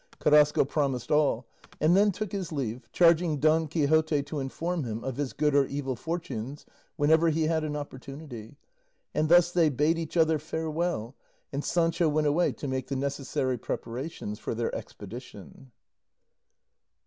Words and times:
Carrasco 0.17 0.65
promised 0.65 1.11
all, 1.11 1.45
and 1.79 1.95
then 1.95 2.11
took 2.11 2.31
his 2.31 2.51
leave, 2.51 2.89
charging 2.91 3.37
Don 3.39 3.67
Quixote 3.67 4.23
to 4.23 4.39
inform 4.39 4.83
him 4.83 5.03
of 5.03 5.17
his 5.17 5.31
good 5.31 5.53
or 5.53 5.67
evil 5.67 5.95
fortunes 5.95 6.65
whenever 6.95 7.29
he 7.29 7.43
had 7.43 7.63
an 7.63 7.75
opportunity; 7.75 8.57
and 9.13 9.29
thus 9.29 9.51
they 9.51 9.69
bade 9.69 9.99
each 9.99 10.17
other 10.17 10.39
farewell, 10.39 11.15
and 11.53 11.63
Sancho 11.63 12.09
went 12.09 12.25
away 12.25 12.51
to 12.51 12.67
make 12.67 12.87
the 12.87 12.95
necessary 12.95 13.59
preparations 13.59 14.39
for 14.39 14.55
their 14.55 14.73
expedition. 14.73 15.69